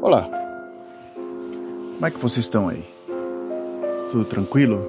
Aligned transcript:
Olá, 0.00 0.30
como 1.94 2.06
é 2.06 2.10
que 2.10 2.18
vocês 2.18 2.44
estão 2.44 2.68
aí? 2.68 2.84
Tudo 4.12 4.24
tranquilo? 4.24 4.86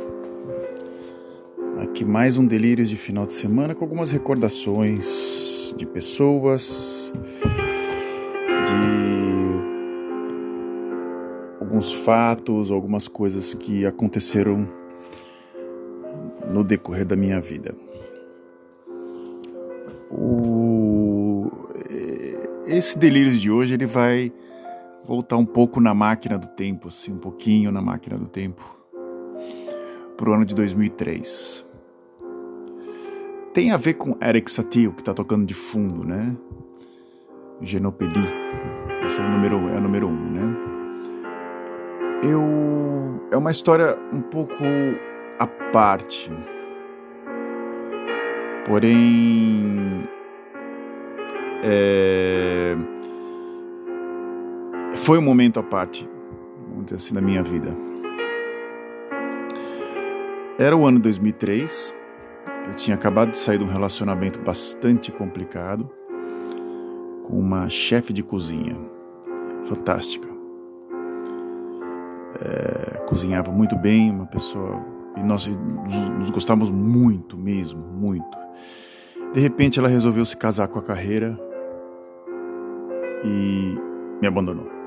Aqui 1.81 2.05
mais 2.05 2.37
um 2.37 2.45
delírio 2.45 2.85
de 2.85 2.95
final 2.95 3.25
de 3.25 3.33
semana 3.33 3.73
com 3.73 3.83
algumas 3.83 4.11
recordações 4.11 5.73
de 5.75 5.83
pessoas, 5.87 7.11
de 8.67 8.83
alguns 11.59 11.91
fatos, 11.91 12.69
algumas 12.69 13.07
coisas 13.07 13.55
que 13.55 13.87
aconteceram 13.87 14.69
no 16.51 16.63
decorrer 16.63 17.05
da 17.05 17.15
minha 17.15 17.41
vida. 17.41 17.73
O... 20.11 21.49
Esse 22.67 22.99
delírio 22.99 23.33
de 23.33 23.49
hoje 23.49 23.73
ele 23.73 23.87
vai 23.87 24.31
voltar 25.09 25.37
um 25.37 25.45
pouco 25.45 25.81
na 25.81 25.91
máquina 25.91 26.37
do 26.37 26.45
tempo, 26.45 26.89
assim, 26.89 27.11
um 27.11 27.17
pouquinho 27.17 27.71
na 27.71 27.81
máquina 27.81 28.15
do 28.15 28.27
tempo, 28.27 28.63
para 30.15 30.29
o 30.29 30.33
ano 30.33 30.45
de 30.45 30.53
2003. 30.53 31.65
Tem 33.51 33.71
a 33.71 33.77
ver 33.77 33.95
com 33.95 34.15
Eric 34.21 34.51
Satie, 34.51 34.87
que 34.91 35.01
está 35.01 35.11
tocando 35.11 35.47
de 35.47 35.55
fundo, 35.55 36.05
né? 36.05 36.37
Genopedi. 37.59 38.23
Esse 39.03 39.19
é 39.19 39.25
o 39.25 39.29
número, 39.29 39.55
é 39.69 39.77
o 39.77 39.81
número 39.81 40.07
um, 40.07 40.29
né? 40.29 40.55
Eu 42.21 42.43
é 43.31 43.37
uma 43.37 43.49
história 43.49 43.97
um 44.13 44.21
pouco 44.21 44.63
à 45.39 45.47
parte. 45.47 46.31
Porém, 48.67 50.07
é, 51.63 52.28
foi 55.03 55.17
um 55.17 55.21
momento 55.21 55.59
à 55.59 55.63
parte, 55.63 56.07
vamos 56.67 56.85
dizer 56.85 56.97
assim, 56.97 57.13
da 57.13 57.21
minha 57.21 57.41
vida. 57.41 57.75
Era 60.57 60.75
o 60.75 60.85
ano 60.85 60.99
2003, 60.99 61.95
eu 62.67 62.73
tinha 62.75 62.95
acabado 62.95 63.31
de 63.31 63.37
sair 63.37 63.57
de 63.57 63.63
um 63.63 63.67
relacionamento 63.67 64.39
bastante 64.39 65.11
complicado 65.11 65.89
com 67.23 67.39
uma 67.39 67.69
chefe 67.69 68.11
de 68.11 68.21
cozinha 68.21 68.77
fantástica. 69.65 70.27
É, 72.41 72.97
cozinhava 73.07 73.51
muito 73.51 73.75
bem, 73.77 74.11
uma 74.11 74.25
pessoa. 74.25 74.85
E 75.17 75.23
nós 75.23 75.47
nos 76.17 76.29
gostávamos 76.29 76.69
muito 76.69 77.37
mesmo, 77.37 77.81
muito. 77.81 78.37
De 79.33 79.39
repente 79.39 79.79
ela 79.79 79.87
resolveu 79.87 80.25
se 80.25 80.35
casar 80.35 80.67
com 80.67 80.77
a 80.77 80.83
carreira 80.83 81.39
e 83.23 83.75
me 84.21 84.27
abandonou 84.27 84.78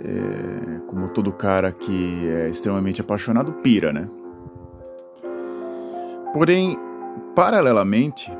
é, 0.00 0.80
como 0.86 1.08
todo 1.08 1.32
cara 1.32 1.72
que 1.72 2.28
é 2.28 2.48
extremamente 2.48 3.00
apaixonado, 3.00 3.52
pira, 3.54 3.92
né? 3.92 4.08
Porém, 6.32 6.78
paralelamente, 7.34 8.32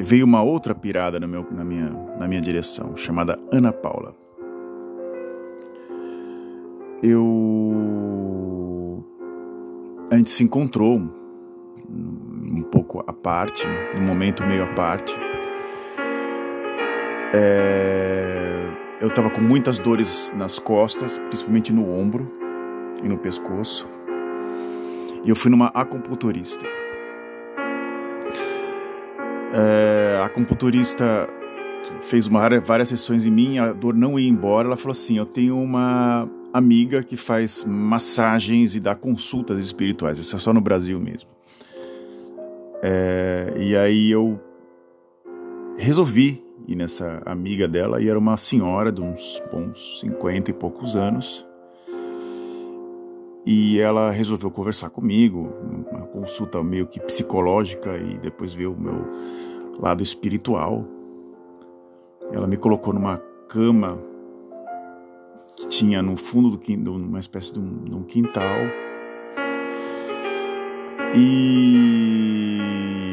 veio 0.00 0.24
uma 0.24 0.42
outra 0.42 0.74
pirada 0.74 1.20
meu, 1.20 1.46
na, 1.50 1.64
minha, 1.64 1.90
na 2.18 2.26
minha 2.26 2.40
direção, 2.40 2.96
chamada 2.96 3.38
Ana 3.50 3.72
Paula. 3.72 4.14
Eu. 7.02 7.28
A 10.10 10.16
gente 10.16 10.30
se 10.30 10.44
encontrou 10.44 10.98
um 10.98 12.62
pouco 12.70 13.02
à 13.06 13.12
parte, 13.12 13.66
num 13.94 14.06
momento 14.06 14.46
meio 14.46 14.64
à 14.64 14.68
parte. 14.74 15.14
É 17.34 18.42
eu 19.02 19.08
estava 19.08 19.28
com 19.28 19.40
muitas 19.40 19.80
dores 19.80 20.32
nas 20.36 20.60
costas, 20.60 21.18
principalmente 21.18 21.72
no 21.72 21.92
ombro 21.92 22.32
e 23.02 23.08
no 23.08 23.18
pescoço. 23.18 23.84
E 25.24 25.28
eu 25.28 25.34
fui 25.34 25.50
numa 25.50 25.66
acupunturista. 25.66 26.64
É, 29.52 30.20
a 30.22 30.26
acupunturista 30.26 31.28
fez 32.02 32.28
uma, 32.28 32.48
várias 32.60 32.90
sessões 32.90 33.26
em 33.26 33.30
mim, 33.32 33.58
a 33.58 33.72
dor 33.72 33.92
não 33.92 34.20
ia 34.20 34.28
embora. 34.28 34.68
Ela 34.68 34.76
falou 34.76 34.92
assim: 34.92 35.18
Eu 35.18 35.26
tenho 35.26 35.58
uma 35.58 36.28
amiga 36.52 37.02
que 37.02 37.16
faz 37.16 37.64
massagens 37.64 38.76
e 38.76 38.80
dá 38.80 38.94
consultas 38.94 39.58
espirituais. 39.58 40.16
Isso 40.16 40.36
é 40.36 40.38
só 40.38 40.52
no 40.52 40.60
Brasil 40.60 41.00
mesmo. 41.00 41.28
É, 42.80 43.52
e 43.58 43.76
aí 43.76 44.12
eu 44.12 44.40
resolvi 45.76 46.40
e 46.66 46.74
nessa 46.76 47.22
amiga 47.26 47.66
dela, 47.66 48.00
e 48.00 48.08
era 48.08 48.18
uma 48.18 48.36
senhora 48.36 48.90
de 48.92 49.00
uns 49.00 49.42
bons 49.52 50.00
50 50.00 50.50
e 50.50 50.54
poucos 50.54 50.96
anos. 50.96 51.46
E 53.44 53.80
ela 53.80 54.10
resolveu 54.10 54.50
conversar 54.50 54.90
comigo, 54.90 55.52
uma 55.90 56.06
consulta 56.06 56.62
meio 56.62 56.86
que 56.86 57.00
psicológica 57.00 57.96
e 57.96 58.16
depois 58.18 58.54
ver 58.54 58.66
o 58.66 58.76
meu 58.78 59.04
lado 59.80 60.02
espiritual. 60.02 60.84
Ela 62.30 62.46
me 62.46 62.56
colocou 62.56 62.94
numa 62.94 63.18
cama 63.48 63.98
que 65.56 65.66
tinha 65.66 66.00
no 66.00 66.16
fundo 66.16 66.56
do 66.56 66.94
uma 66.94 67.18
espécie 67.18 67.52
de 67.52 67.58
um, 67.58 67.84
de 67.84 67.94
um 67.94 68.02
quintal. 68.04 68.42
E 71.14 73.11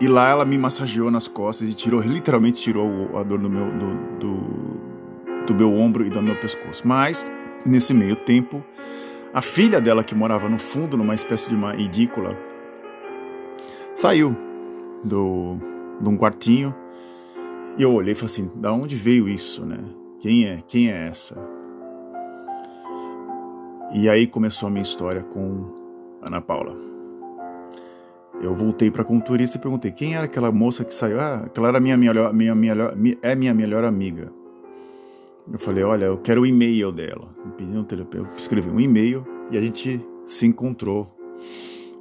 e 0.00 0.06
lá 0.06 0.28
ela 0.28 0.44
me 0.44 0.56
massageou 0.56 1.10
nas 1.10 1.26
costas 1.26 1.68
e 1.68 1.74
tirou, 1.74 2.00
literalmente 2.00 2.62
tirou 2.62 3.16
a 3.16 3.22
dor 3.22 3.38
do 3.38 3.50
meu, 3.50 3.66
do, 3.66 4.18
do, 4.18 5.46
do 5.46 5.54
meu 5.54 5.74
ombro 5.74 6.06
e 6.06 6.10
do 6.10 6.22
meu 6.22 6.36
pescoço. 6.36 6.86
Mas, 6.86 7.26
nesse 7.66 7.92
meio 7.92 8.14
tempo, 8.14 8.64
a 9.34 9.42
filha 9.42 9.80
dela, 9.80 10.04
que 10.04 10.14
morava 10.14 10.48
no 10.48 10.58
fundo, 10.58 10.96
numa 10.96 11.14
espécie 11.14 11.48
de 11.48 11.54
uma 11.54 11.74
edícula, 11.74 12.36
saiu 13.94 14.36
do, 15.04 15.56
de 16.00 16.08
um 16.08 16.16
quartinho 16.16 16.74
e 17.76 17.82
eu 17.82 17.92
olhei 17.92 18.12
e 18.12 18.14
falei 18.14 18.32
assim: 18.32 18.50
da 18.54 18.72
onde 18.72 18.94
veio 18.94 19.28
isso, 19.28 19.64
né? 19.64 19.78
Quem 20.20 20.46
é? 20.46 20.62
Quem 20.66 20.90
é 20.90 21.06
essa? 21.06 21.36
E 23.94 24.08
aí 24.08 24.26
começou 24.26 24.66
a 24.66 24.70
minha 24.70 24.82
história 24.82 25.22
com 25.22 26.18
Ana 26.20 26.40
Paula. 26.40 26.76
Eu 28.40 28.54
voltei 28.54 28.90
para 28.90 29.02
com 29.02 29.18
turista 29.18 29.58
e 29.58 29.60
perguntei 29.60 29.90
quem 29.90 30.14
era 30.14 30.26
aquela 30.26 30.52
moça 30.52 30.84
que 30.84 30.94
saiu. 30.94 31.18
Ah, 31.18 31.42
aquela 31.46 31.68
era 31.68 31.80
minha 31.80 31.96
melhor, 31.96 32.32
minha 32.32 32.54
melhor, 32.54 32.94
é 33.20 33.34
minha 33.34 33.52
melhor 33.52 33.84
amiga. 33.84 34.32
Eu 35.50 35.58
falei, 35.58 35.82
olha, 35.82 36.04
eu 36.04 36.18
quero 36.18 36.42
o 36.42 36.46
e-mail 36.46 36.92
dela. 36.92 37.28
Eu 37.58 37.66
um 37.66 37.86
eu 38.14 38.26
escrevi 38.36 38.68
um 38.68 38.78
e-mail 38.78 39.26
e 39.50 39.56
a 39.56 39.60
gente 39.60 40.04
se 40.26 40.46
encontrou 40.46 41.08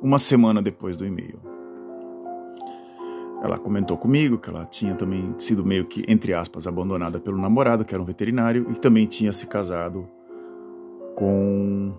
uma 0.01 0.19
semana 0.19 0.61
depois 0.61 0.97
do 0.97 1.05
e-mail. 1.05 1.39
Ela 3.41 3.57
comentou 3.57 3.97
comigo 3.97 4.37
que 4.37 4.49
ela 4.49 4.65
tinha 4.65 4.95
também 4.95 5.33
sido 5.37 5.63
meio 5.63 5.85
que, 5.85 6.03
entre 6.07 6.33
aspas, 6.33 6.67
abandonada 6.67 7.19
pelo 7.19 7.37
namorado, 7.37 7.85
que 7.85 7.93
era 7.93 8.01
um 8.01 8.05
veterinário, 8.05 8.67
e 8.69 8.75
também 8.75 9.05
tinha 9.05 9.31
se 9.31 9.45
casado 9.47 10.07
com 11.15 11.93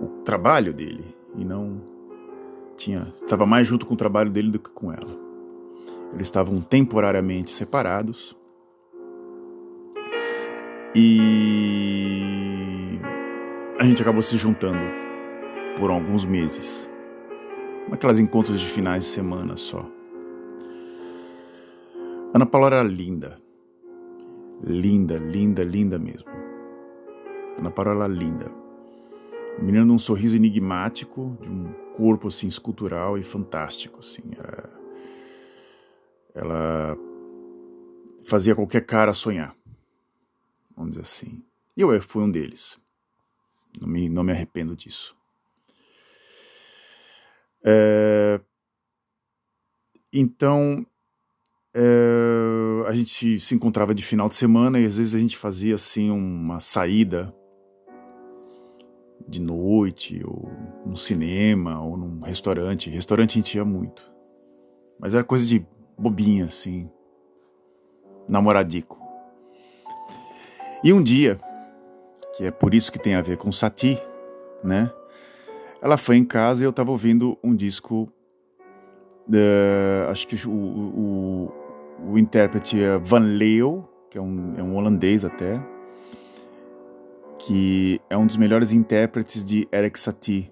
o 0.00 0.06
trabalho 0.24 0.72
dele 0.72 1.04
e 1.36 1.44
não 1.44 1.80
tinha 2.80 3.12
estava 3.14 3.44
mais 3.44 3.68
junto 3.68 3.84
com 3.84 3.92
o 3.92 3.96
trabalho 3.96 4.30
dele 4.30 4.50
do 4.50 4.58
que 4.58 4.70
com 4.70 4.90
ela. 4.90 5.18
Eles 6.12 6.26
estavam 6.26 6.60
temporariamente 6.62 7.52
separados. 7.52 8.36
E 10.94 12.18
a 13.78 13.84
gente 13.84 14.02
acabou 14.02 14.22
se 14.22 14.36
juntando 14.36 14.80
por 15.78 15.90
alguns 15.90 16.24
meses. 16.24 16.90
Aquelas 17.92 18.18
encontros 18.18 18.60
de 18.60 18.66
finais 18.66 19.04
de 19.04 19.08
semana 19.10 19.56
só. 19.56 19.86
Ana 22.34 22.46
Paula 22.46 22.68
era 22.68 22.82
linda. 22.82 23.40
Linda, 24.62 25.16
linda, 25.16 25.62
linda 25.62 25.98
mesmo. 25.98 26.28
Ana 27.58 27.70
Paula 27.70 28.04
era 28.04 28.08
linda. 28.08 28.59
De 29.86 29.92
um 29.92 29.98
sorriso 29.98 30.36
enigmático, 30.36 31.36
de 31.40 31.48
um 31.48 31.72
corpo 31.94 32.28
assim 32.28 32.46
escultural 32.46 33.18
e 33.18 33.22
fantástico, 33.22 33.98
assim. 33.98 34.22
Era... 34.36 34.80
Ela 36.34 36.96
fazia 38.24 38.54
qualquer 38.54 38.86
cara 38.86 39.12
sonhar, 39.12 39.54
vamos 40.76 40.90
dizer 40.90 41.02
assim. 41.02 41.44
E 41.76 41.80
eu 41.80 42.02
fui 42.02 42.22
um 42.22 42.30
deles. 42.30 42.78
Não 43.80 43.88
me, 43.88 44.08
não 44.08 44.22
me 44.22 44.32
arrependo 44.32 44.76
disso. 44.76 45.16
É... 47.64 48.40
Então, 50.12 50.86
é... 51.74 52.84
a 52.86 52.92
gente 52.92 53.38
se 53.40 53.54
encontrava 53.54 53.94
de 53.94 54.02
final 54.02 54.28
de 54.28 54.34
semana 54.36 54.80
e 54.80 54.86
às 54.86 54.96
vezes 54.96 55.14
a 55.14 55.18
gente 55.18 55.36
fazia 55.36 55.74
assim 55.74 56.10
uma 56.10 56.60
saída 56.60 57.34
de 59.30 59.40
noite, 59.40 60.20
ou 60.26 60.50
no 60.84 60.96
cinema, 60.96 61.80
ou 61.80 61.96
num 61.96 62.20
restaurante. 62.20 62.90
Restaurante 62.90 63.32
a 63.32 63.36
gente 63.36 63.56
ia 63.56 63.64
muito. 63.64 64.10
Mas 64.98 65.14
era 65.14 65.22
coisa 65.22 65.46
de 65.46 65.64
bobinha, 65.96 66.46
assim. 66.46 66.90
namoradico. 68.28 68.98
E 70.82 70.92
um 70.92 71.02
dia, 71.02 71.38
que 72.36 72.44
é 72.44 72.50
por 72.50 72.74
isso 72.74 72.90
que 72.90 72.98
tem 72.98 73.14
a 73.14 73.22
ver 73.22 73.36
com 73.36 73.52
Sati, 73.52 73.98
né? 74.64 74.90
Ela 75.82 75.96
foi 75.96 76.16
em 76.16 76.24
casa 76.24 76.62
e 76.62 76.66
eu 76.66 76.70
estava 76.70 76.90
ouvindo 76.90 77.38
um 77.42 77.54
disco, 77.54 78.12
uh, 79.28 80.10
acho 80.10 80.26
que 80.26 80.36
o, 80.46 80.50
o, 80.50 81.52
o, 82.10 82.18
intérprete 82.18 82.82
é 82.82 82.98
Van 82.98 83.20
Leeuw, 83.20 83.88
que 84.10 84.18
é 84.18 84.20
um, 84.20 84.54
é 84.56 84.62
um 84.62 84.76
holandês 84.76 85.24
até, 85.24 85.60
que 87.46 88.00
é 88.08 88.16
um 88.16 88.26
dos 88.26 88.36
melhores 88.36 88.72
intérpretes 88.72 89.44
de 89.44 89.68
Eric 89.72 89.98
Satie. 89.98 90.50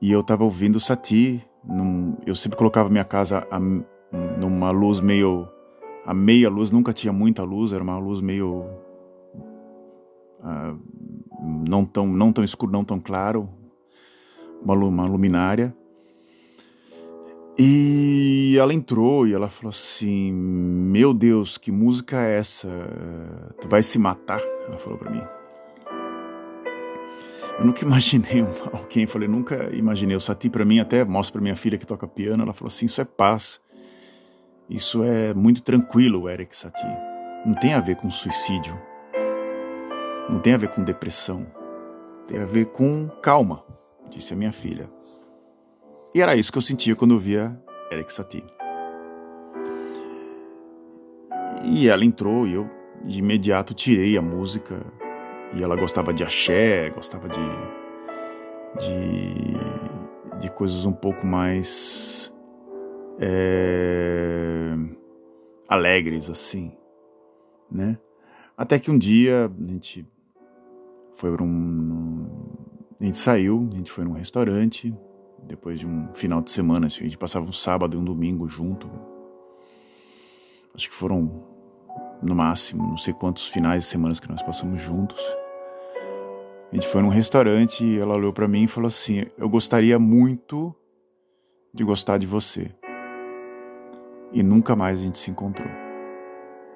E 0.00 0.10
eu 0.10 0.20
estava 0.20 0.44
ouvindo 0.44 0.80
Satie, 0.80 1.42
num, 1.64 2.16
eu 2.26 2.34
sempre 2.34 2.58
colocava 2.58 2.90
minha 2.90 3.04
casa 3.04 3.46
a, 3.50 3.58
numa 4.38 4.70
luz 4.70 5.00
meio 5.00 5.48
a 6.04 6.12
meia 6.12 6.50
luz, 6.50 6.70
nunca 6.70 6.92
tinha 6.92 7.12
muita 7.12 7.42
luz, 7.42 7.72
era 7.72 7.82
uma 7.82 7.98
luz 7.98 8.20
meio 8.20 8.66
uh, 10.40 10.78
não 11.66 11.84
tão 11.84 12.06
não 12.06 12.32
tão 12.32 12.44
escuro, 12.44 12.70
não 12.70 12.84
tão 12.84 13.00
claro, 13.00 13.48
uma, 14.62 14.74
uma 14.74 15.06
luminária. 15.06 15.74
E 17.56 18.56
ela 18.58 18.74
entrou 18.74 19.26
e 19.26 19.32
ela 19.32 19.48
falou 19.48 19.70
assim: 19.70 20.32
Meu 20.32 21.14
Deus, 21.14 21.56
que 21.56 21.70
música 21.70 22.20
é 22.20 22.38
essa? 22.38 22.68
Tu 23.60 23.68
vai 23.68 23.82
se 23.82 23.98
matar? 23.98 24.40
Ela 24.66 24.76
falou 24.78 24.98
para 24.98 25.10
mim. 25.10 25.22
Eu 27.58 27.64
nunca 27.64 27.82
imaginei 27.86 28.44
alguém, 28.72 29.06
falei, 29.06 29.28
nunca 29.28 29.70
imaginei. 29.72 30.16
O 30.16 30.20
Sati 30.20 30.50
para 30.50 30.64
mim 30.64 30.80
até 30.80 31.04
mostra 31.04 31.34
para 31.34 31.42
minha 31.42 31.56
filha 31.56 31.78
que 31.78 31.86
toca 31.86 32.08
piano, 32.08 32.42
ela 32.42 32.52
falou 32.52 32.68
assim: 32.68 32.86
Isso 32.86 33.00
é 33.00 33.04
paz. 33.04 33.60
Isso 34.68 35.04
é 35.04 35.34
muito 35.34 35.62
tranquilo, 35.62 36.28
Eric 36.28 36.56
Satie. 36.56 36.96
Não 37.46 37.54
tem 37.54 37.74
a 37.74 37.80
ver 37.80 37.96
com 37.96 38.10
suicídio. 38.10 38.74
Não 40.28 40.40
tem 40.40 40.54
a 40.54 40.56
ver 40.56 40.68
com 40.68 40.82
depressão. 40.82 41.46
Tem 42.26 42.40
a 42.40 42.46
ver 42.46 42.66
com 42.66 43.08
calma, 43.22 43.62
disse 44.10 44.32
a 44.32 44.36
minha 44.36 44.52
filha. 44.52 44.88
E 46.14 46.20
era 46.20 46.36
isso 46.36 46.52
que 46.52 46.58
eu 46.58 46.62
sentia 46.62 46.94
quando 46.94 47.12
eu 47.14 47.18
via 47.18 47.60
Eric 47.90 48.12
Satie. 48.12 48.44
E 51.64 51.88
ela 51.88 52.04
entrou 52.04 52.46
e 52.46 52.54
eu 52.54 52.70
de 53.04 53.18
imediato 53.18 53.74
tirei 53.74 54.16
a 54.16 54.22
música. 54.22 54.80
E 55.56 55.62
ela 55.62 55.74
gostava 55.74 56.14
de 56.14 56.22
axé, 56.22 56.90
gostava 56.90 57.28
de, 57.28 57.40
de, 58.80 60.38
de 60.40 60.50
coisas 60.52 60.86
um 60.86 60.92
pouco 60.92 61.26
mais 61.26 62.32
é, 63.18 64.74
alegres 65.68 66.30
assim, 66.30 66.76
né? 67.70 67.98
Até 68.56 68.78
que 68.78 68.88
um 68.88 68.98
dia 68.98 69.46
a 69.46 69.64
gente 69.64 70.06
foi 71.16 71.32
para 71.32 71.42
um, 71.42 72.28
a 73.00 73.04
gente 73.04 73.16
saiu, 73.16 73.68
a 73.72 73.76
gente 73.76 73.90
foi 73.90 74.04
num 74.04 74.12
restaurante 74.12 74.94
depois 75.46 75.78
de 75.78 75.86
um 75.86 76.12
final 76.12 76.40
de 76.40 76.50
semana, 76.50 76.86
assim, 76.86 77.00
a 77.00 77.04
gente 77.04 77.18
passava 77.18 77.44
um 77.46 77.52
sábado 77.52 77.96
e 77.96 78.00
um 78.00 78.04
domingo 78.04 78.48
junto. 78.48 78.90
Acho 80.74 80.88
que 80.88 80.94
foram 80.94 81.44
no 82.22 82.34
máximo, 82.34 82.86
não 82.86 82.96
sei 82.96 83.12
quantos 83.12 83.46
finais 83.46 83.84
de 83.84 83.88
semana 83.90 84.14
que 84.14 84.28
nós 84.28 84.42
passamos 84.42 84.80
juntos. 84.80 85.20
A 86.72 86.74
gente 86.74 86.88
foi 86.88 87.02
num 87.02 87.08
restaurante 87.08 87.84
e 87.84 87.98
ela 87.98 88.16
olhou 88.16 88.32
para 88.32 88.48
mim 88.48 88.64
e 88.64 88.68
falou 88.68 88.88
assim: 88.88 89.26
"Eu 89.38 89.48
gostaria 89.48 89.98
muito 89.98 90.74
de 91.72 91.84
gostar 91.84 92.18
de 92.18 92.26
você". 92.26 92.70
E 94.32 94.42
nunca 94.42 94.74
mais 94.74 94.98
a 94.98 95.02
gente 95.02 95.18
se 95.18 95.30
encontrou. 95.30 95.68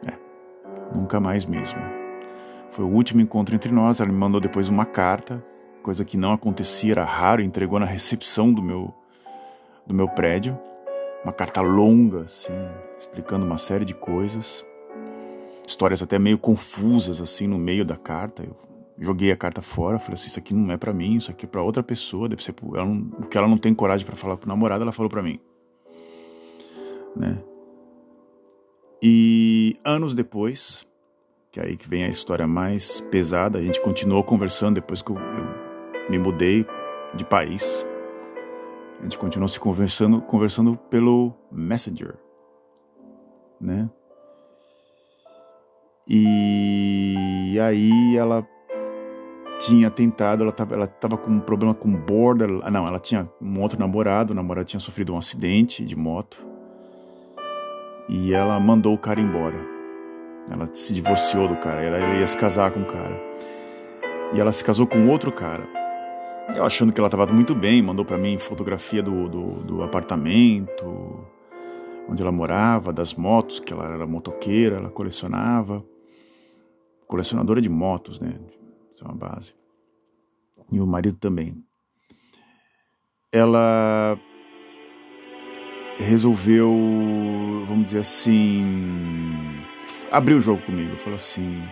É, 0.06 0.96
nunca 0.96 1.18
mais 1.18 1.44
mesmo. 1.44 1.80
Foi 2.70 2.84
o 2.84 2.88
último 2.88 3.20
encontro 3.20 3.54
entre 3.54 3.72
nós. 3.72 4.00
Ela 4.00 4.12
me 4.12 4.16
mandou 4.16 4.40
depois 4.40 4.68
uma 4.68 4.84
carta 4.84 5.42
coisa 5.88 6.04
que 6.04 6.18
não 6.18 6.34
acontecia, 6.34 6.92
era 6.92 7.02
raro, 7.02 7.40
entregou 7.40 7.80
na 7.80 7.86
recepção 7.86 8.52
do 8.52 8.60
meu, 8.60 8.92
do 9.86 9.94
meu 9.94 10.06
prédio. 10.06 10.58
Uma 11.24 11.32
carta 11.32 11.62
longa, 11.62 12.24
assim, 12.24 12.52
explicando 12.98 13.46
uma 13.46 13.56
série 13.56 13.86
de 13.86 13.94
coisas. 13.94 14.66
Histórias 15.66 16.02
até 16.02 16.18
meio 16.18 16.36
confusas, 16.36 17.22
assim, 17.22 17.46
no 17.46 17.56
meio 17.56 17.86
da 17.86 17.96
carta. 17.96 18.44
Eu 18.44 18.54
joguei 18.98 19.32
a 19.32 19.36
carta 19.36 19.62
fora, 19.62 19.98
falei 19.98 20.12
assim: 20.12 20.26
Isso 20.26 20.38
aqui 20.38 20.52
não 20.52 20.70
é 20.74 20.76
para 20.76 20.92
mim, 20.92 21.16
isso 21.16 21.30
aqui 21.30 21.46
é 21.46 21.48
para 21.48 21.62
outra 21.62 21.82
pessoa, 21.82 22.28
deve 22.28 22.44
ser. 22.44 22.54
Ela 22.74 22.84
não, 22.84 23.10
o 23.20 23.26
que 23.26 23.38
ela 23.38 23.48
não 23.48 23.56
tem 23.56 23.72
coragem 23.72 24.04
para 24.04 24.14
falar 24.14 24.36
pro 24.36 24.46
namorado, 24.46 24.82
ela 24.82 24.92
falou 24.92 25.08
para 25.08 25.22
mim. 25.22 25.40
Né? 27.16 27.42
E 29.02 29.74
anos 29.82 30.14
depois, 30.14 30.86
que 31.50 31.58
é 31.58 31.64
aí 31.64 31.78
que 31.78 31.88
vem 31.88 32.04
a 32.04 32.10
história 32.10 32.46
mais 32.46 33.00
pesada, 33.10 33.58
a 33.58 33.62
gente 33.62 33.80
continuou 33.80 34.22
conversando 34.22 34.74
depois 34.74 35.00
que 35.00 35.12
eu, 35.12 35.16
eu 35.16 35.67
me 36.08 36.18
mudei 36.18 36.66
de 37.14 37.24
país. 37.24 37.86
A 38.98 39.02
gente 39.02 39.18
continuou 39.18 39.48
se 39.48 39.60
conversando, 39.60 40.20
conversando 40.20 40.76
pelo 40.90 41.32
Messenger, 41.52 42.16
né? 43.60 43.88
E 46.06 47.58
aí 47.60 48.16
ela 48.16 48.46
tinha 49.60 49.90
tentado, 49.90 50.42
ela 50.42 50.50
estava 50.50 50.74
ela 50.74 50.86
tava 50.86 51.16
com 51.16 51.30
um 51.30 51.40
problema 51.40 51.74
com 51.74 51.92
border, 51.92 52.48
não, 52.70 52.86
ela 52.86 52.98
tinha 52.98 53.28
um 53.40 53.60
outro 53.60 53.78
namorado, 53.78 54.32
o 54.32 54.36
namorado 54.36 54.66
tinha 54.66 54.80
sofrido 54.80 55.12
um 55.12 55.18
acidente 55.18 55.84
de 55.84 55.94
moto. 55.94 56.44
E 58.08 58.32
ela 58.32 58.58
mandou 58.58 58.94
o 58.94 58.98
cara 58.98 59.20
embora. 59.20 59.58
Ela 60.50 60.66
se 60.72 60.94
divorciou 60.94 61.46
do 61.46 61.56
cara, 61.56 61.82
ela 61.82 61.98
ia 62.18 62.26
se 62.26 62.36
casar 62.36 62.70
com 62.70 62.80
o 62.80 62.86
cara. 62.86 63.20
E 64.32 64.40
ela 64.40 64.50
se 64.50 64.64
casou 64.64 64.86
com 64.86 65.08
outro 65.08 65.30
cara. 65.30 65.77
Eu 66.54 66.64
achando 66.64 66.92
que 66.92 67.00
ela 67.00 67.08
estava 67.08 67.26
muito 67.32 67.54
bem, 67.54 67.82
mandou 67.82 68.04
para 68.04 68.16
mim 68.16 68.38
fotografia 68.38 69.02
do, 69.02 69.28
do, 69.28 69.62
do, 69.62 69.82
apartamento, 69.82 71.24
onde 72.08 72.22
ela 72.22 72.32
morava, 72.32 72.92
das 72.92 73.14
motos, 73.14 73.60
que 73.60 73.72
ela 73.72 73.86
era 73.86 74.06
motoqueira, 74.06 74.76
ela 74.76 74.90
colecionava. 74.90 75.84
Colecionadora 77.06 77.60
de 77.60 77.68
motos, 77.68 78.18
né? 78.18 78.38
Isso 78.92 79.04
é 79.04 79.06
uma 79.06 79.14
base. 79.16 79.54
E 80.72 80.80
o 80.80 80.86
marido 80.86 81.18
também. 81.18 81.62
Ela 83.30 84.18
resolveu, 85.98 86.70
vamos 87.66 87.86
dizer 87.86 88.00
assim, 88.00 88.62
abrir 90.10 90.34
o 90.34 90.40
jogo 90.40 90.62
comigo. 90.62 90.96
Falou 90.96 91.16
assim: 91.16 91.62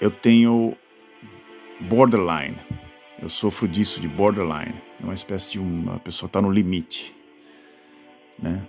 eu 0.00 0.10
tenho 0.10 0.74
borderline 1.80 2.56
eu 3.20 3.28
sofro 3.28 3.66
disso, 3.66 4.00
de 4.00 4.08
borderline. 4.08 4.74
É 5.00 5.04
uma 5.04 5.14
espécie 5.14 5.52
de 5.52 5.58
uma 5.58 5.98
pessoa 5.98 6.28
está 6.28 6.42
no 6.42 6.50
limite. 6.50 7.14
Né? 8.38 8.62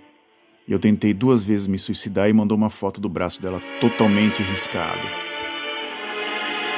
E 0.66 0.72
eu 0.72 0.78
tentei 0.78 1.12
duas 1.12 1.44
vezes 1.44 1.66
me 1.66 1.78
suicidar 1.78 2.28
e 2.28 2.32
mandou 2.32 2.56
uma 2.56 2.70
foto 2.70 3.00
do 3.00 3.08
braço 3.08 3.40
dela 3.42 3.60
totalmente 3.80 4.42
riscado. 4.42 5.02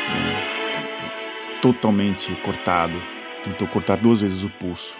Né? 0.08 1.60
Totalmente 1.62 2.34
cortado. 2.36 3.00
Tentou 3.44 3.68
cortar 3.68 3.96
duas 3.96 4.20
vezes 4.20 4.42
o 4.42 4.50
pulso. 4.50 4.98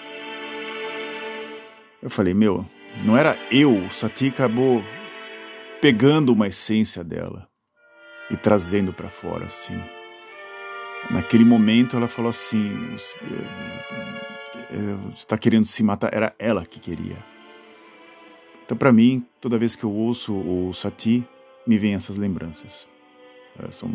Eu 2.01 2.09
falei, 2.09 2.33
meu, 2.33 2.65
não 3.05 3.17
era 3.17 3.37
eu. 3.51 3.91
Sati 3.91 4.29
acabou 4.29 4.83
pegando 5.81 6.33
uma 6.33 6.47
essência 6.47 7.03
dela 7.03 7.49
e 8.31 8.37
trazendo 8.37 8.93
para 8.93 9.09
fora, 9.09 9.47
assim. 9.47 9.79
Naquele 11.09 11.45
momento 11.45 11.97
ela 11.97 12.09
falou 12.09 12.31
assim: 12.31 12.95
está 15.15 15.39
querendo 15.39 15.67
se 15.67 15.83
matar? 15.83 16.13
Era 16.13 16.35
ela 16.39 16.67
que 16.67 16.81
queria. 16.81 17.17
Então, 18.65 18.77
para 18.77 18.93
mim, 18.93 19.27
toda 19.41 19.59
vez 19.59 19.75
que 19.75 19.83
eu 19.83 19.91
ouço 19.91 20.33
o 20.33 20.73
Sati, 20.73 21.27
me 21.67 21.79
vêm 21.79 21.95
essas 21.95 22.17
lembranças. 22.17 22.89
É, 23.59 23.73
são 23.73 23.91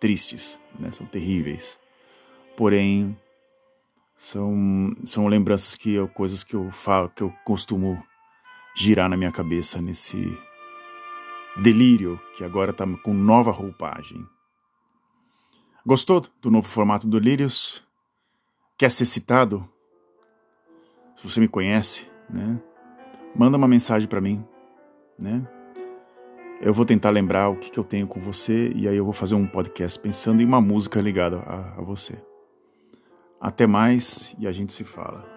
tristes, 0.00 0.58
né? 0.78 0.90
são 0.90 1.06
terríveis. 1.06 1.78
Porém, 2.56 3.16
são, 4.16 4.92
são 5.04 5.28
lembranças 5.28 5.76
que 5.76 5.92
eu, 5.92 6.08
coisas 6.08 6.42
que 6.42 6.54
eu 6.54 6.70
falo, 6.72 7.08
que 7.08 7.22
eu 7.22 7.32
costumo 7.44 8.02
girar 8.76 9.08
na 9.08 9.16
minha 9.16 9.30
cabeça 9.30 9.80
nesse 9.80 10.36
delírio 11.56 12.20
que 12.36 12.42
agora 12.42 12.70
está 12.72 12.86
com 12.98 13.14
nova 13.14 13.50
roupagem. 13.50 14.26
Gostou 15.84 16.22
do 16.40 16.48
novo 16.48 16.68
formato 16.68 17.08
do 17.08 17.18
Lírios? 17.18 17.82
Quer 18.78 18.88
ser 18.88 19.04
citado? 19.04 19.68
Se 21.16 21.28
você 21.28 21.40
me 21.40 21.48
conhece, 21.48 22.06
né? 22.30 22.60
Manda 23.34 23.56
uma 23.56 23.66
mensagem 23.66 24.08
para 24.08 24.20
mim, 24.20 24.44
né? 25.18 25.44
Eu 26.60 26.72
vou 26.72 26.84
tentar 26.84 27.10
lembrar 27.10 27.48
o 27.48 27.56
que, 27.56 27.68
que 27.68 27.78
eu 27.78 27.82
tenho 27.82 28.06
com 28.06 28.20
você 28.20 28.70
e 28.76 28.86
aí 28.86 28.96
eu 28.96 29.04
vou 29.04 29.12
fazer 29.12 29.34
um 29.34 29.44
podcast 29.44 29.98
pensando 29.98 30.40
em 30.40 30.44
uma 30.44 30.60
música 30.60 31.00
ligada 31.00 31.38
a, 31.40 31.80
a 31.80 31.82
você. 31.82 32.16
Até 33.40 33.66
mais 33.66 34.36
e 34.38 34.46
a 34.46 34.52
gente 34.52 34.72
se 34.72 34.84
fala. 34.84 35.31